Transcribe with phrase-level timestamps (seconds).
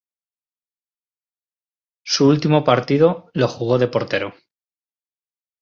[2.03, 4.33] Su último partido lo jugó de portero.